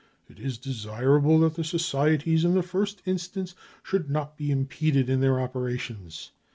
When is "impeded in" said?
4.49-5.19